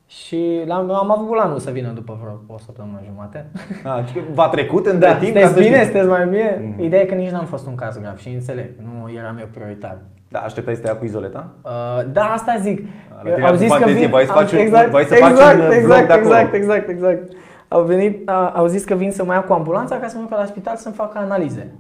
[0.08, 3.46] Și l-am, am avut bulanul să vină după vreo o săptămână jumate.
[3.84, 5.34] Da, adică v-a trecut între Da, timp?
[5.36, 5.92] ca sunteți să bine, știți.
[5.92, 6.62] sunteți mai bine?
[6.74, 6.84] Mhm.
[6.84, 9.98] Ideea e că nici n-am fost un caz grav și înțeleg, nu eram eu prioritar.
[10.30, 11.48] Da, așteptai să te ia cu izoleta?
[11.64, 11.72] Uh,
[12.12, 12.86] da, asta zic.
[13.24, 14.90] La tine Au a zis făcut că atenție, vin, voiai să am- faci un- exact,
[14.90, 16.28] voiai să faci exact, un vlog exact, de acolo.
[16.36, 17.32] exact, exact, exact.
[17.68, 20.26] au, venit, a, au zis că vin să mă ia cu ambulanța ca să mă
[20.30, 21.72] duc la spital să-mi facă analize.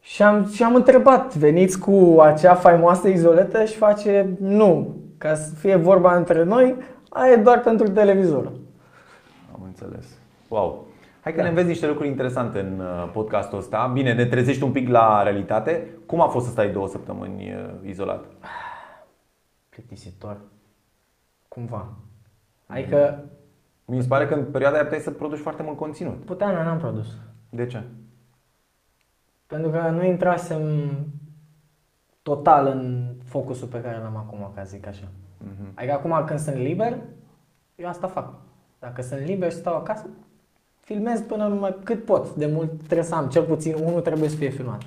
[0.00, 5.54] Și am, și am întrebat, veniți cu acea faimoasă izoletă și face nu, ca să
[5.54, 6.76] fie vorba între noi,
[7.08, 8.52] aia e doar pentru televizor.
[9.54, 10.18] Am înțeles.
[10.48, 10.86] Wow.
[11.20, 11.42] Hai că da.
[11.42, 13.90] ne înveți niște lucruri interesante în uh, podcastul ăsta.
[13.92, 15.88] Bine, ne trezești un pic la realitate.
[16.06, 18.24] Cum a fost să stai două săptămâni uh, izolat?
[19.70, 20.36] Plictisitor.
[21.48, 21.88] Cumva.
[22.66, 23.24] Adică...
[23.84, 26.24] Mi se pare că în perioada aia puteai să produci foarte mult conținut.
[26.24, 27.06] Puteam, dar n-am produs.
[27.50, 27.82] De ce?
[29.46, 30.60] Pentru că nu intrasem
[32.24, 35.04] total în focusul pe care l-am acum, ca zic așa.
[35.04, 35.74] Uh-huh.
[35.74, 36.98] Adică acum când sunt liber,
[37.76, 38.34] eu asta fac.
[38.78, 40.06] Dacă sunt liber și stau acasă,
[40.80, 42.34] filmez până numai cât pot.
[42.34, 44.82] De mult trebuie să am, cel puțin unul trebuie să fie filmat.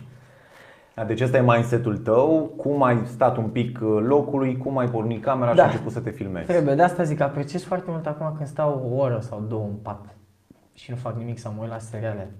[0.96, 4.90] Da, deci ăsta e mindset-ul tău, cum ai stat un pic uh, locului, cum ai
[4.90, 5.54] pornit camera da.
[5.54, 6.48] și ai început să te filmezi.
[6.48, 9.76] Trebuie, de asta zic, apreciez foarte mult acum când stau o oră sau două în
[9.82, 10.06] pat
[10.74, 12.32] și nu fac nimic sau mă uit la seriale.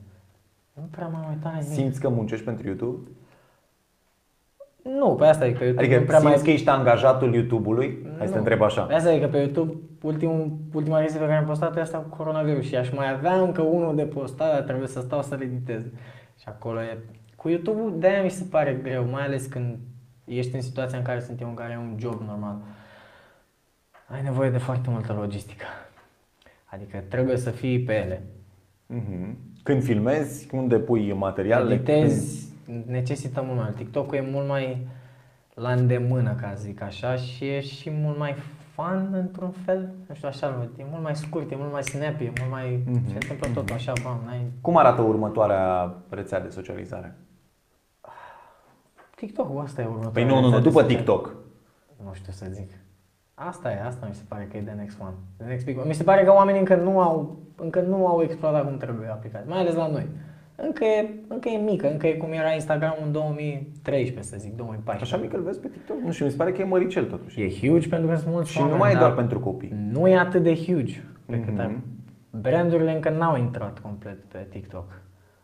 [0.74, 1.74] Nu prea m-am uitat la nimic.
[1.74, 3.10] Simți că muncești pentru YouTube?
[4.96, 6.44] Nu, pe asta e că YouTube Adică prea simți mai...
[6.44, 8.06] că ești angajatul YouTube-ului?
[8.18, 8.82] Hai să te întreb așa.
[8.82, 11.98] Pe asta e că pe YouTube ultimul, ultima chestie pe care am postat e asta
[11.98, 15.42] cu coronavirus și aș mai avea încă unul de postat, dar trebuie să stau să-l
[15.42, 15.82] editez.
[16.40, 16.98] Și acolo e...
[17.36, 19.78] Cu YouTube-ul de-aia mi se pare greu, mai ales când
[20.26, 22.58] ești în situația în care sunt eu, în care e un job normal.
[24.08, 25.66] Ai nevoie de foarte multă logistică.
[26.66, 28.22] Adică trebuie să fii pe ele.
[28.94, 29.34] Mm-hmm.
[29.64, 31.74] Când filmezi, unde pui materialele?
[31.74, 32.47] Editezi,
[32.86, 33.76] necesită mult mai mult.
[33.76, 34.88] TikTok-ul e mult mai
[35.54, 38.36] la îndemână, ca să zic așa, și e și mult mai
[38.74, 42.32] fun într-un fel, nu știu, așa, e mult mai scurt, e mult mai snappy, e
[42.40, 42.84] mult mai...
[42.84, 43.08] Mm-hmm.
[43.08, 44.52] se întâmplă tot așa, bam, n-ai...
[44.62, 47.16] Cum arată următoarea rețea de socializare?
[49.16, 51.36] TikTok-ul, asta e următoarea Păi nu, nu, nu, după TikTok.
[52.04, 52.72] Nu știu să zic.
[53.34, 55.14] Asta e, asta mi se pare că e the next one.
[55.38, 55.88] The next big one.
[55.88, 59.48] Mi se pare că oamenii încă nu au, încă nu au explodat cum trebuie aplicat,
[59.48, 60.08] mai ales la noi.
[60.60, 65.14] Încă e, încă e mică, încă e cum era Instagram în 2013, să zic, 2014.
[65.16, 65.98] Așa mică îl vezi pe TikTok?
[65.98, 67.42] Nu știu, mi se pare că e măricel totuși.
[67.42, 69.74] E huge pentru că sunt mulți Și oameni, nu mai e dar doar pentru copii.
[69.92, 71.60] Nu e atât de huge pe cât Mhm.
[71.62, 71.78] ar.
[72.30, 75.02] Brandurile încă n-au intrat complet pe TikTok.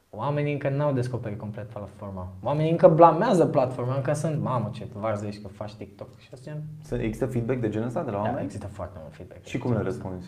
[0.09, 2.27] Oamenii încă n-au descoperit complet platforma.
[2.43, 6.07] Oamenii încă blamează platforma, încă sunt, mamă ce varză ești că faci TikTok.
[6.19, 8.43] Și asta gen, Să- Există feedback de genul ăsta de la da, oameni?
[8.43, 9.45] există foarte mult feedback.
[9.45, 10.27] Și cum le răspunzi?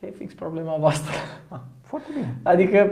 [0.00, 1.12] Că e fix problema voastră.
[1.48, 2.34] Ah, foarte bine.
[2.42, 2.90] Adică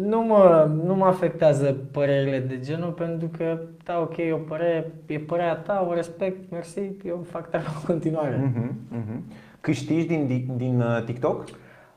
[0.00, 4.92] nu mă, nu mă afectează părerile de genul pentru că, da, ok, e o părere,
[5.06, 8.52] e părerea ta, o respect, mersi, eu fac treaba în continuare.
[8.54, 9.22] Mhm, mhm.
[9.60, 11.44] Câștigi din, din, din uh, TikTok?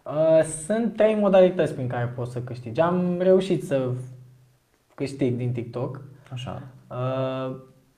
[0.04, 2.82] Uh, sunt trei modalități prin care poți să câștigi.
[2.82, 3.90] Am reușit să
[4.96, 6.02] câștig din TikTok.
[6.32, 6.62] Așa.
[6.88, 7.56] Uh,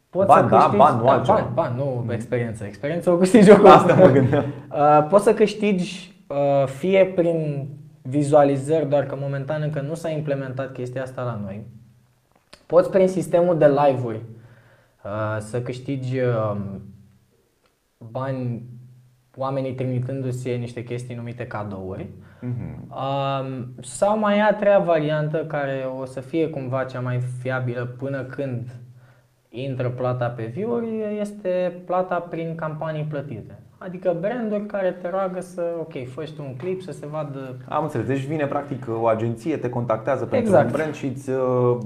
[0.10, 1.52] poți Bani, să da, câștigi, bani, nu altceva.
[1.54, 2.64] bani, bani, nu experiență.
[2.64, 4.46] Experiență o câștigi eu cu Asta mă gândeam.
[4.72, 7.68] Uh, poți să câștigi uh, fie prin
[8.02, 11.66] vizualizări, doar că momentan încă nu s-a implementat chestia asta la noi.
[12.66, 14.22] Poți prin sistemul de live-uri
[15.04, 16.56] uh, să câștigi uh,
[17.98, 18.64] bani
[19.36, 22.10] oamenii trimitându-se niște chestii numite cadouri.
[22.42, 22.92] Mhm.
[22.92, 27.86] Um, sau mai e a treia variantă care o să fie cumva cea mai fiabilă
[27.86, 28.76] până când
[29.54, 30.82] intră plata pe view
[31.20, 33.60] este plata prin campanii plătite.
[33.78, 37.56] Adică branduri care te roagă să, ok, fă și tu un clip să se vadă
[37.70, 38.08] Am înțeles.
[38.08, 40.66] Deci vine practic o agenție, te contactează pentru Exact.
[40.66, 41.78] un brand și îți uh,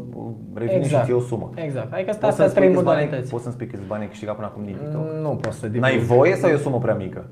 [0.54, 0.99] revine Exact.
[1.04, 1.49] și ție o sumă.
[1.56, 1.93] Exact.
[1.93, 3.32] Adică Poți astea să-mi sunt trei spui câți bani, modalități.
[3.32, 5.12] poți să-mi spui câți bani ai câștigat până acum din TikTok?
[5.21, 7.25] Nu poți să N-ai voie sau e o sumă prea mică?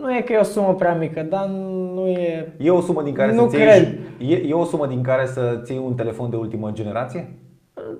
[0.00, 1.46] Nu e că e o sumă prea mică, dar
[1.94, 2.52] nu e...
[2.58, 3.98] E o sumă din care Nu să cred.
[4.18, 7.28] iei, e, e o sumă din care să ții un telefon de ultimă generație?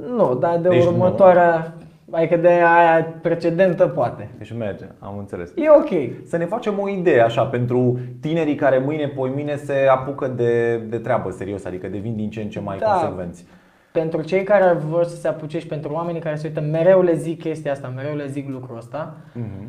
[0.06, 0.90] Nu, dar de Deci nu.
[0.90, 1.74] următoarea...
[2.10, 4.28] Adică de aia precedentă poate.
[4.38, 5.52] Deci merge, am înțeles.
[5.54, 6.26] E ok.
[6.26, 10.98] Să ne facem o idee așa pentru tinerii care mâine poimine se apucă de, de
[10.98, 12.86] treabă serios, adică devin din ce în ce mai Da.
[12.90, 13.44] consecvenți.
[13.92, 17.14] Pentru cei care vor să se apuce și pentru oamenii care se uită, mereu le
[17.14, 19.14] zic chestia asta, mereu le zic lucrul ăsta.
[19.32, 19.68] Mhm.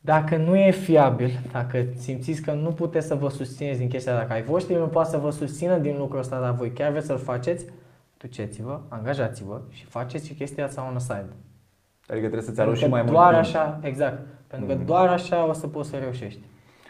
[0.00, 4.32] Dacă nu e fiabil, dacă simțiți că nu puteți să vă susțineți din chestia, dacă
[4.32, 7.18] ai voștri nu poate să vă susțină din lucrul ăsta, dar voi chiar vreți să-l
[7.18, 7.66] faceți,
[8.20, 11.28] duceți-vă, angajați-vă și faceți și chestia asta on the side.
[12.06, 13.56] Adică trebuie să-ți aloci și Pentru mai că mult doar timp.
[13.56, 14.18] așa, exact.
[14.46, 14.84] Pentru că Mhm.
[14.84, 16.40] doar așa o să poți să reușești.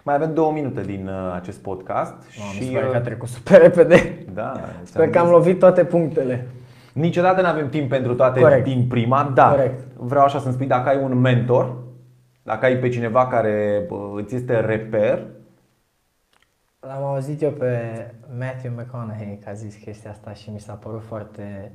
[0.04, 2.98] Mai avem două minute din uh, acest podcast Mamă, și mi se pare că a
[2.98, 4.24] uh, trecut super repede.
[4.34, 6.46] da, Sper că am lovit toate punctele.
[6.92, 8.64] Niciodată nu avem timp pentru toate Corect.
[8.64, 9.80] din prima, dar Corect.
[9.96, 11.76] vreau așa să-mi spui dacă ai un mentor,
[12.42, 15.26] dacă ai pe cineva care bă, îți este reper,
[16.80, 18.04] L-am auzit eu pe
[18.38, 21.72] Matthew McConaughey că a zis chestia asta și mi s-a părut foarte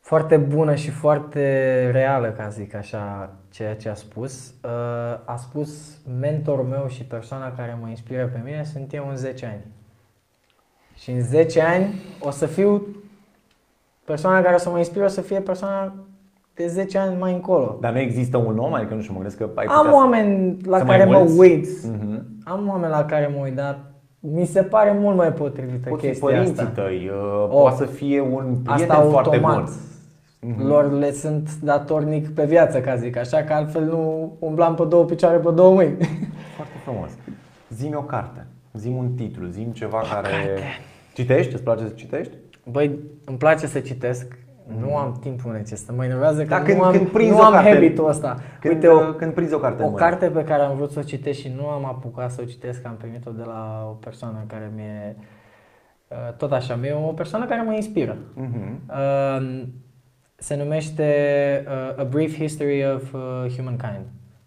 [0.00, 4.48] foarte bună și foarte reală, ca să zic așa, ceea ce a spus.
[4.64, 9.16] Uh, A spus mentorul meu și persoana care mă inspiră pe mine sunt eu în
[9.16, 9.64] 10 ani.
[10.94, 12.86] Și în 10 ani o să fiu
[14.04, 15.94] persoana care o să mă inspire o să fie persoana
[16.54, 17.78] de 10 ani mai încolo.
[17.80, 19.96] Dar nu există un om, adică nu știu, mă gândesc că ai Am putea să-
[19.96, 21.38] oameni la să mai care mă mulți?
[21.38, 21.66] uit.
[21.98, 22.26] Mhm.
[22.44, 23.78] Am oameni la care mă uit, dar
[24.20, 26.82] mi se pare mult mai potrivită Pot fi chestia părinții asta.
[26.82, 27.48] tăi, uh, Oh.
[27.50, 29.54] poate să fie un prieten Asta foarte automat.
[29.64, 29.72] bun.
[30.50, 30.66] Mhm.
[30.66, 35.04] Lor le sunt datornic pe viață, ca zic așa, că altfel nu umblam pe două
[35.04, 35.96] picioare, pe două mâini.
[36.56, 37.10] Foarte frumos.
[37.70, 40.28] Zi-mi o carte, zi un titlu, zi care...
[41.14, 41.54] Citești?
[41.54, 42.36] Îți place să citești?
[42.70, 44.38] Băi, îmi place să citesc,
[44.80, 45.94] nu am timpul necesar.
[45.96, 48.36] Mă enervează că Dar nu când- am, când prinzi nu o am carte- habitul ăsta.
[48.60, 50.02] Când, Uite, o, când prinzi o carte în o mână.
[50.02, 52.86] carte pe care am vrut să o citesc și nu am apucat să o citesc,
[52.86, 55.16] am primit-o de la o persoană care mi-e
[56.08, 58.16] uh, tot așa, mi-e o persoană care mă inspiră.
[58.34, 58.80] Mhm.
[58.88, 59.62] Uh,
[60.36, 61.06] se numește
[61.66, 63.20] uh, A Brief History of uh,
[63.56, 64.04] Humankind.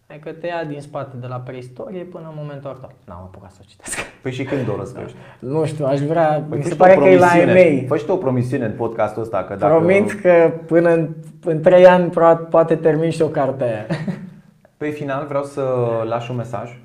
[0.10, 2.92] Adică te ia din spate de la preistorie până în momentul actual.
[3.06, 3.98] N-am apucat să o citesc.
[4.22, 5.18] Păi și când o răspești?
[5.40, 7.26] Nu știu, aș vrea, Păi mi fă se și tu pare o că e la
[7.28, 7.60] promisiune.
[7.60, 7.88] e-mail.
[7.88, 9.76] Fă și tu o promisiune în podcastul ăsta că dacă...
[9.76, 11.10] Promit că până în,
[11.44, 13.86] în 3 ani pro- poate termin și o carte aia.
[14.78, 15.64] Pe final vreau să
[16.06, 16.80] lași un mesaj,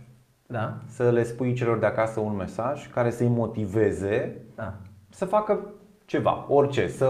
[0.47, 0.75] Da?
[0.89, 4.73] să le spui celor de acasă un mesaj care să-i motiveze Da.
[5.11, 5.59] să facă
[6.05, 7.07] ceva, orice, să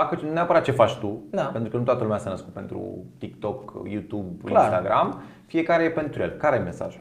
[0.00, 1.42] facă nu neapărat ce faci tu, Da.
[1.44, 4.62] pentru că nu toată lumea s-a născut pentru TikTok, YouTube, Clar.
[4.62, 6.30] Instagram, fiecare e pentru el.
[6.30, 7.00] Care e mesajul?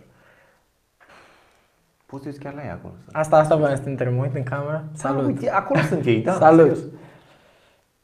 [2.05, 2.93] Poți să uiți chiar la ea acolo.
[3.05, 4.83] să- Asta, asta voiam să te întreb, mă uit în cameră?
[4.91, 5.25] Da, Salut!
[5.25, 6.33] uite, acolo sunt ei, da.
[6.33, 6.59] Salut!
[6.75, 6.79] serios.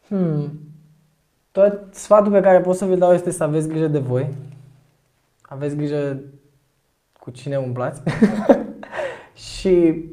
[0.07, 0.59] Hmm.
[1.51, 4.33] Tot sfatul pe care pot să vi-l dau este să aveți grijă de voi.
[5.41, 6.19] Aveți grijă
[7.19, 8.01] cu cine umblați.
[9.57, 10.05] și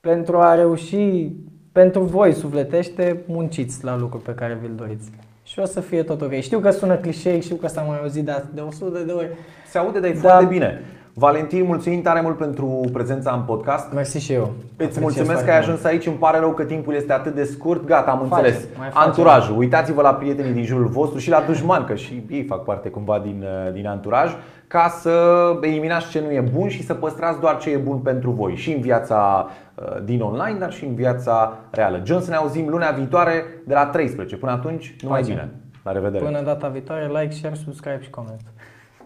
[0.00, 1.32] pentru a reuși,
[1.72, 5.10] pentru voi sufletește, munciți la lucruri pe care vi-l doriți.
[5.42, 6.32] Și o să fie tot ok.
[6.40, 9.28] Știu că sună clișei, știu că s-a mai auzit de, de 100 de ori.
[9.70, 10.18] Se aude, dar e Da.
[10.20, 10.80] foarte bine.
[11.14, 13.92] Valentin, mulțumim tare mult pentru prezența în podcast.
[13.92, 14.42] Mersi și eu.
[14.42, 15.68] Îți Apreciez mulțumesc foarte că ai mult.
[15.68, 17.86] ajuns aici, îmi pare rău că timpul este atât de scurt.
[17.86, 18.66] Gata, am Facem, înțeles.
[18.78, 19.08] mai facem.
[19.08, 22.88] Anturajul, uitați-vă la prietenii din jurul vostru și la dușman, că și ei fac parte
[22.88, 24.30] cumva din, uh, din anturaj,
[24.70, 25.14] ca să
[25.60, 28.72] eliminați ce nu e bun și să păstrați doar ce e bun pentru voi și
[28.72, 32.02] în viața uh, din online, dar și în viața reală.
[32.04, 34.36] John, să ne auzim lunea viitoare de la 13.
[34.36, 35.34] Până atunci, numai Facem.
[35.34, 35.50] bine.
[35.84, 36.24] La revedere.
[36.24, 38.40] Până data viitoare, like, share, subscribe și comment.